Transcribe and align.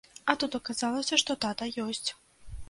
А 0.33 0.35
тут 0.43 0.55
аказалася, 0.59 1.19
што 1.25 1.37
тата 1.47 1.69
ёсць. 1.85 2.09